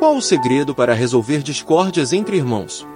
[0.00, 2.88] Qual o segredo para resolver discórdias entre irmãos?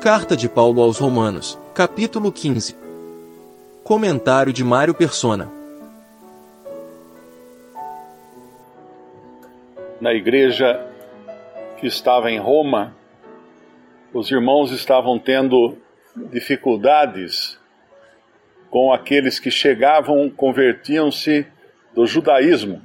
[0.00, 2.74] Carta de Paulo aos Romanos, capítulo 15.
[3.84, 5.52] Comentário de Mário Persona.
[10.00, 10.80] Na igreja
[11.78, 12.96] que estava em Roma,
[14.10, 15.76] os irmãos estavam tendo
[16.16, 17.58] dificuldades
[18.70, 21.46] com aqueles que chegavam, convertiam-se
[21.94, 22.80] do judaísmo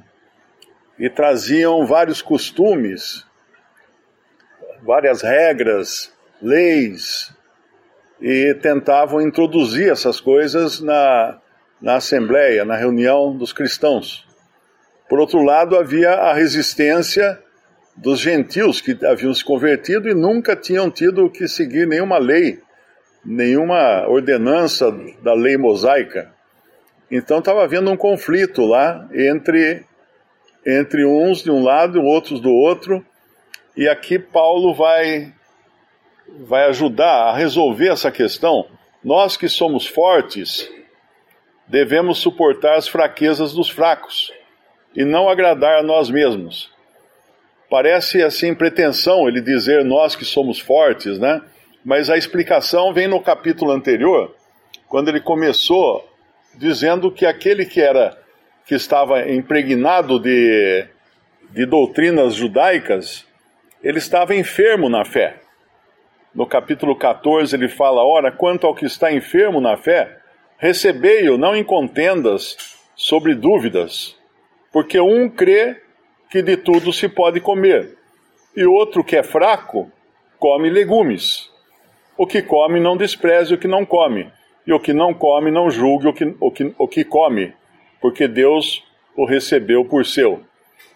[0.98, 3.24] e traziam vários costumes,
[4.82, 7.34] várias regras, leis,
[8.20, 11.40] e tentavam introduzir essas coisas na,
[11.80, 14.26] na assembleia, na reunião dos cristãos.
[15.08, 17.38] Por outro lado, havia a resistência
[17.96, 22.60] dos gentios que haviam se convertido e nunca tinham tido que seguir nenhuma lei,
[23.24, 24.90] nenhuma ordenança
[25.22, 26.32] da lei mosaica.
[27.10, 29.84] Então estava havendo um conflito lá entre
[30.66, 33.04] entre uns de um lado e outros do outro.
[33.76, 35.32] E aqui Paulo vai
[36.40, 38.66] vai ajudar a resolver essa questão.
[39.02, 40.68] Nós que somos fortes,
[41.68, 44.32] devemos suportar as fraquezas dos fracos
[44.96, 46.72] e não agradar a nós mesmos.
[47.68, 51.42] Parece assim pretensão ele dizer nós que somos fortes, né?
[51.84, 54.34] Mas a explicação vem no capítulo anterior,
[54.88, 56.08] quando ele começou
[56.56, 58.16] dizendo que aquele que era
[58.66, 60.86] que estava impregnado de,
[61.50, 63.26] de doutrinas judaicas,
[63.82, 65.36] ele estava enfermo na fé.
[66.34, 70.18] No capítulo 14 ele fala: Ora, quanto ao que está enfermo na fé,
[70.56, 72.56] recebei-o não em contendas
[72.96, 74.16] sobre dúvidas,
[74.72, 75.80] porque um crê
[76.30, 77.96] que de tudo se pode comer,
[78.56, 79.90] e outro que é fraco
[80.38, 81.50] come legumes.
[82.16, 84.32] O que come não despreze o que não come,
[84.66, 87.52] e o que não come não julgue o que, o que, o que come
[88.04, 88.84] porque Deus
[89.16, 90.42] o recebeu por seu.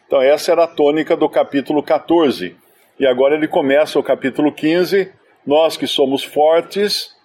[0.07, 2.55] Então, essa era a tônica do capítulo 14.
[3.01, 5.11] E agora ele começa o capítulo 15.
[5.47, 7.17] Nós que somos fortes,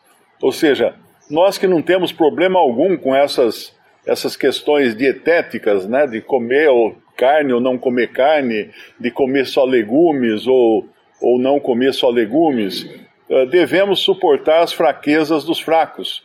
[0.41, 0.95] ou seja,
[1.29, 6.95] nós que não temos problema algum com essas, essas questões dietéticas, né, de comer ou
[7.17, 10.87] carne ou não comer carne, de comer só legumes ou,
[11.19, 12.89] ou não comer só legumes,
[13.29, 16.23] eh, devemos suportar as fraquezas dos fracos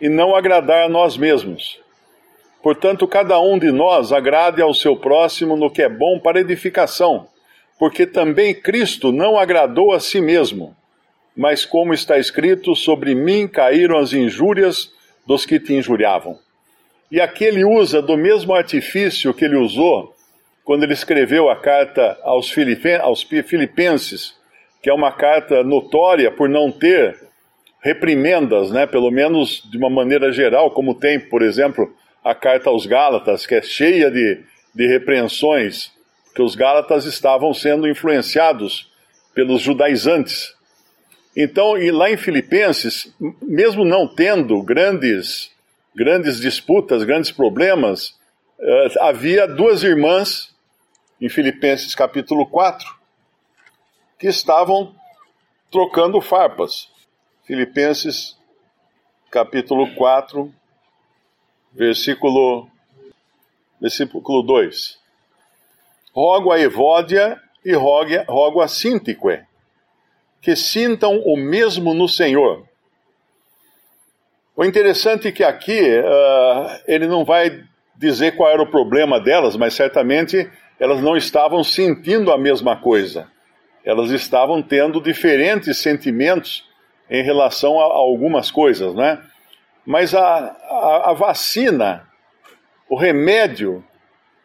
[0.00, 1.84] e não agradar a nós mesmos.
[2.66, 7.28] Portanto, cada um de nós agrade ao seu próximo no que é bom para edificação,
[7.78, 10.76] porque também Cristo não agradou a si mesmo.
[11.36, 14.92] Mas, como está escrito, sobre mim caíram as injúrias
[15.24, 16.40] dos que te injuriavam.
[17.08, 20.12] E aqui ele usa do mesmo artifício que ele usou
[20.64, 24.34] quando ele escreveu a carta aos, Filipenses,
[24.82, 27.16] que é uma carta notória por não ter
[27.80, 31.94] reprimendas, né, pelo menos de uma maneira geral, como tem, por exemplo,
[32.26, 34.42] a carta aos Gálatas, que é cheia de,
[34.74, 35.92] de repreensões,
[36.34, 38.90] que os Gálatas estavam sendo influenciados
[39.32, 40.52] pelos judaizantes.
[41.36, 45.52] Então, e lá em Filipenses, mesmo não tendo grandes,
[45.94, 48.08] grandes disputas, grandes problemas,
[48.58, 50.52] uh, havia duas irmãs,
[51.20, 52.92] em Filipenses capítulo 4,
[54.18, 54.92] que estavam
[55.70, 56.88] trocando farpas.
[57.44, 58.36] Filipenses
[59.30, 60.52] capítulo 4,
[61.76, 62.68] versículo,
[63.80, 64.98] versículo 2.
[66.12, 69.42] Rogo a Evódia e rogo, a Sintique,
[70.40, 72.66] que sintam o mesmo no Senhor.
[74.56, 77.62] O interessante é que aqui uh, ele não vai
[77.94, 80.50] dizer qual era o problema delas, mas certamente
[80.80, 83.28] elas não estavam sentindo a mesma coisa.
[83.84, 86.66] Elas estavam tendo diferentes sentimentos
[87.10, 89.22] em relação a, a algumas coisas, né?
[89.86, 92.08] Mas a, a, a vacina,
[92.88, 93.84] o remédio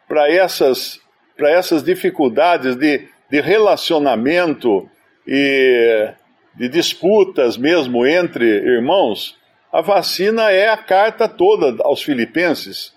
[0.06, 1.00] para essas,
[1.38, 4.88] essas dificuldades de, de relacionamento
[5.26, 6.12] e
[6.54, 9.36] de disputas mesmo entre irmãos,
[9.72, 12.94] a vacina é a carta toda aos filipenses,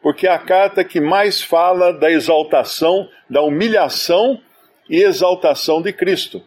[0.00, 4.40] porque é a carta que mais fala da exaltação, da humilhação
[4.88, 6.42] e exaltação de Cristo.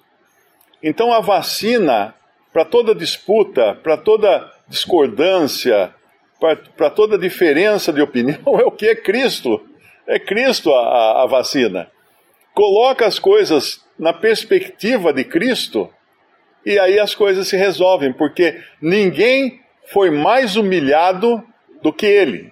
[0.81, 2.15] Então a vacina,
[2.53, 5.93] para toda disputa, para toda discordância,
[6.75, 9.61] para toda diferença de opinião, é o que é Cristo.
[10.07, 11.89] É Cristo a, a vacina.
[12.53, 15.89] Coloca as coisas na perspectiva de Cristo
[16.65, 19.59] e aí as coisas se resolvem, porque ninguém
[19.91, 21.43] foi mais humilhado
[21.81, 22.51] do que ele.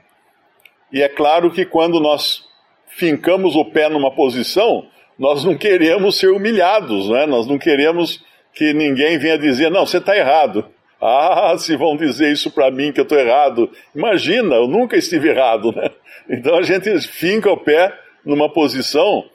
[0.91, 2.43] E é claro que quando nós
[2.85, 4.87] fincamos o pé numa posição,
[5.17, 7.25] nós não queremos ser humilhados, né?
[7.25, 8.23] nós não queremos
[8.53, 10.69] que ninguém venha dizer, não, você está errado.
[11.05, 13.69] Ah, se vão dizer isso para mim que eu estou errado.
[13.93, 15.89] Imagina, eu nunca estive errado, né?
[16.29, 17.93] Então a gente finca o pé
[18.25, 19.25] numa posição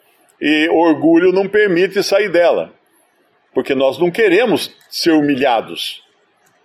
[0.41, 2.73] e orgulho não permite sair dela,
[3.53, 6.03] porque nós não queremos ser humilhados.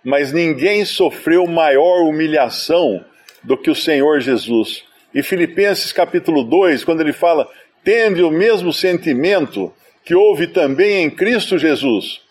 [0.02, 3.04] Mas ninguém sofreu maior humilhação
[3.42, 4.84] do que o Senhor Jesus.
[5.14, 7.46] E Filipenses capítulo 2, quando ele fala,
[7.84, 9.70] tende o mesmo sentimento
[10.02, 12.23] que houve também em Cristo Jesus,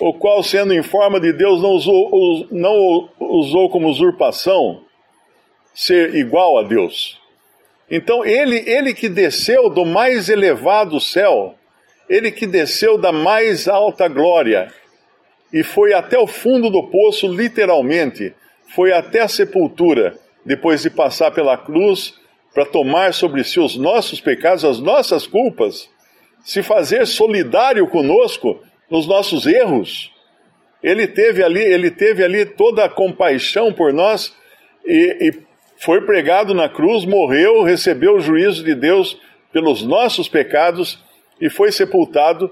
[0.00, 4.82] o qual, sendo em forma de Deus, não usou, não usou como usurpação
[5.74, 7.20] ser igual a Deus.
[7.90, 11.54] Então, ele, ele que desceu do mais elevado céu,
[12.08, 14.72] ele que desceu da mais alta glória
[15.52, 18.34] e foi até o fundo do poço, literalmente,
[18.74, 22.14] foi até a sepultura, depois de passar pela cruz,
[22.52, 25.88] para tomar sobre si os nossos pecados, as nossas culpas,
[26.42, 28.60] se fazer solidário conosco
[28.90, 30.12] nos nossos erros.
[30.82, 34.34] Ele teve ali, ele teve ali toda a compaixão por nós
[34.84, 35.46] e, e
[35.78, 39.20] foi pregado na cruz, morreu, recebeu o juízo de Deus
[39.52, 40.98] pelos nossos pecados
[41.40, 42.50] e foi sepultado,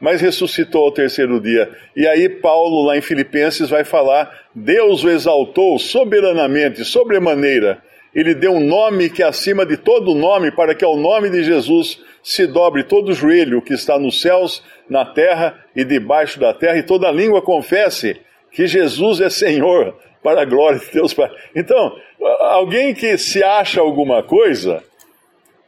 [0.00, 1.70] mas ressuscitou ao terceiro dia.
[1.94, 7.82] E aí Paulo lá em Filipenses vai falar: Deus o exaltou soberanamente, sobremaneira.
[8.16, 11.44] Ele deu um nome que é acima de todo nome, para que ao nome de
[11.44, 16.54] Jesus se dobre todo o joelho que está nos céus, na terra e debaixo da
[16.54, 18.18] terra, e toda língua confesse
[18.50, 21.14] que Jesus é Senhor, para a glória de Deus.
[21.54, 21.94] Então,
[22.40, 24.82] alguém que se acha alguma coisa,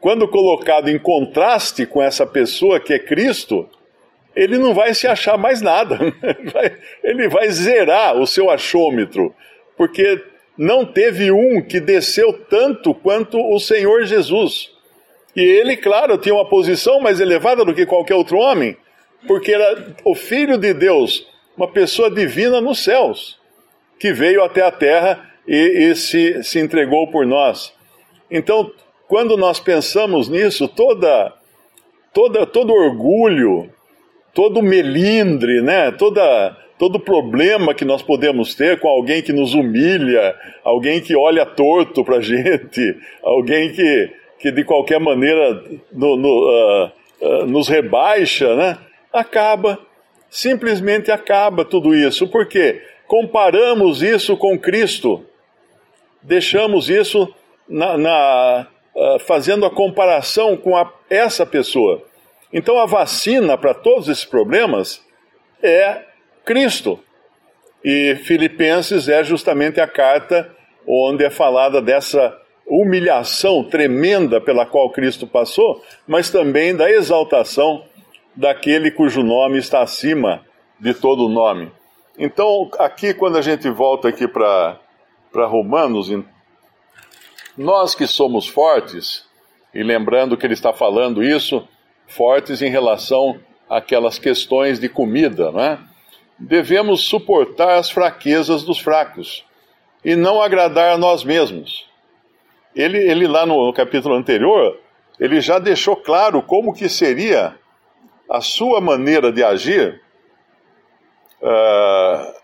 [0.01, 3.69] quando colocado em contraste com essa pessoa que é Cristo,
[4.35, 5.99] ele não vai se achar mais nada.
[7.05, 9.35] Ele vai zerar o seu achômetro,
[9.77, 10.23] porque
[10.58, 14.70] não teve um que desceu tanto quanto o Senhor Jesus.
[15.37, 18.76] E ele, claro, tinha uma posição mais elevada do que qualquer outro homem,
[19.28, 23.38] porque era o Filho de Deus, uma pessoa divina nos céus,
[24.00, 27.72] que veio até a terra e, e se, se entregou por nós.
[28.28, 28.72] Então,
[29.06, 31.32] quando nós pensamos nisso, toda,
[32.12, 33.70] toda, todo orgulho,
[34.34, 35.90] todo melindre, né?
[35.93, 41.45] toda, todo problema que nós podemos ter com alguém que nos humilha, alguém que olha
[41.45, 46.91] torto para a gente, alguém que, que de qualquer maneira no, no, uh,
[47.21, 48.79] uh, nos rebaixa, né?
[49.13, 49.79] acaba,
[50.31, 52.29] simplesmente acaba tudo isso.
[52.29, 52.81] Por quê?
[53.07, 55.25] Comparamos isso com Cristo,
[56.23, 57.35] deixamos isso
[57.69, 62.03] na, na uh, fazendo a comparação com a, essa pessoa.
[62.53, 65.05] Então a vacina para todos esses problemas
[65.63, 66.07] é
[66.49, 66.99] Cristo.
[67.85, 70.50] E Filipenses é justamente a carta
[70.87, 72.35] onde é falada dessa
[72.67, 77.85] humilhação tremenda pela qual Cristo passou, mas também da exaltação
[78.35, 80.43] daquele cujo nome está acima
[80.81, 81.71] de todo nome.
[82.19, 84.79] Então, aqui quando a gente volta aqui para
[85.35, 86.11] Romanos,
[87.59, 89.27] nós que somos fortes,
[89.75, 91.69] e lembrando que ele está falando isso,
[92.06, 95.88] fortes em relação àquelas questões de comida, não é?
[96.38, 99.44] Devemos suportar as fraquezas dos fracos
[100.05, 101.88] e não agradar a nós mesmos.
[102.75, 104.79] Ele, ele lá no, no capítulo anterior,
[105.19, 107.58] ele já deixou claro como que seria
[108.31, 110.00] a sua maneira de agir.
[111.43, 112.38] Uh,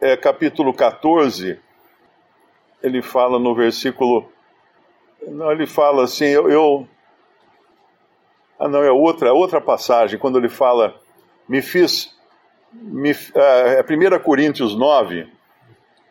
[0.00, 1.58] é capítulo 14,
[2.82, 4.30] ele fala no versículo.
[5.26, 6.88] Não, ele fala assim, eu, eu.
[8.58, 10.94] ah, não, é outra, outra passagem, quando ele fala,
[11.48, 12.16] me fiz
[12.72, 15.28] me, é 1 Coríntios 9,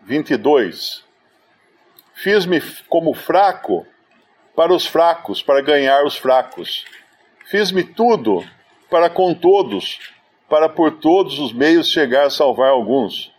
[0.04, 1.04] 22.
[2.13, 3.86] Fiz-me como fraco
[4.56, 6.86] para os fracos, para ganhar os fracos.
[7.46, 8.44] Fiz-me tudo
[8.89, 10.00] para com todos,
[10.50, 13.32] para por todos os meios chegar a salvar alguns.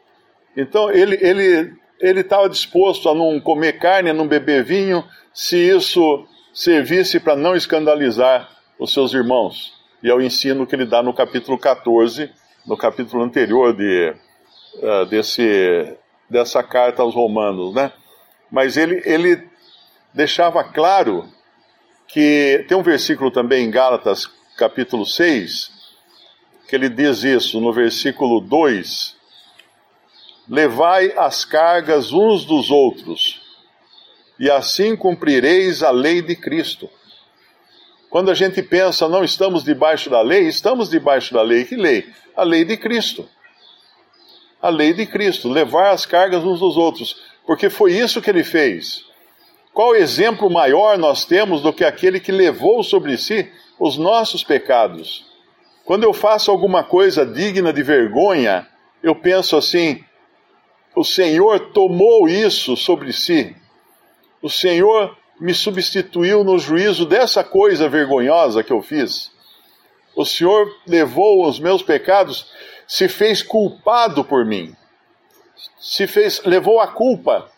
[0.56, 5.58] Então ele ele ele estava disposto a não comer carne, a não beber vinho, se
[5.58, 8.48] isso servisse para não escandalizar
[8.78, 9.78] os seus irmãos.
[10.02, 12.32] E é o ensino que ele dá no capítulo 14
[12.66, 14.14] no capítulo anterior de,
[14.76, 15.96] uh, desse,
[16.28, 17.92] dessa carta aos Romanos, né?
[18.50, 19.48] Mas ele, ele
[20.12, 21.28] deixava claro
[22.08, 25.70] que tem um versículo também em Gálatas, capítulo 6,
[26.68, 29.16] que ele diz isso, no versículo 2:
[30.48, 33.40] Levai as cargas uns dos outros,
[34.38, 36.90] e assim cumprireis a lei de Cristo.
[38.10, 41.64] Quando a gente pensa, não estamos debaixo da lei, estamos debaixo da lei.
[41.64, 42.08] Que lei?
[42.36, 43.26] A lei de Cristo.
[44.60, 48.42] A lei de Cristo, levar as cargas uns dos outros, porque foi isso que ele
[48.42, 49.04] fez.
[49.72, 53.48] Qual exemplo maior nós temos do que aquele que levou sobre si
[53.78, 55.24] os nossos pecados?
[55.84, 58.66] Quando eu faço alguma coisa digna de vergonha,
[59.02, 60.04] eu penso assim:
[60.94, 63.56] o Senhor tomou isso sobre si.
[64.42, 69.32] O Senhor me substituiu no juízo dessa coisa vergonhosa que eu fiz.
[70.14, 72.52] O Senhor levou os meus pecados,
[72.86, 74.74] se fez culpado por mim.
[75.78, 77.50] Se fez, levou a culpa.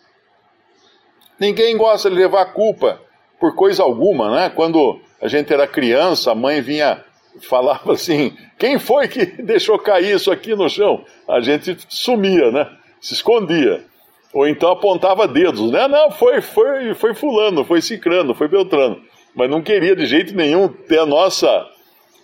[1.40, 3.00] Ninguém gosta de levar a culpa
[3.40, 4.50] por coisa alguma, né?
[4.50, 7.04] Quando a gente era criança, a mãe vinha
[7.40, 11.04] falava assim: quem foi que deixou cair isso aqui no chão?
[11.28, 12.70] A gente sumia, né?
[13.00, 13.84] Se escondia.
[14.32, 15.86] Ou então apontava dedos, né?
[15.86, 19.00] Não, foi, foi, foi fulano, foi cicrano, foi beltrano.
[19.34, 21.66] Mas não queria de jeito nenhum ter a nossa,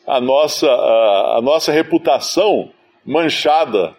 [0.07, 2.71] a nossa, a, a nossa reputação
[3.05, 3.95] manchada,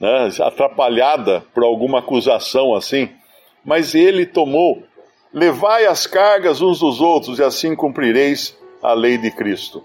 [0.00, 0.28] né?
[0.40, 3.10] atrapalhada por alguma acusação assim.
[3.64, 4.82] Mas ele tomou,
[5.32, 9.84] levai as cargas uns dos outros e assim cumprireis a lei de Cristo.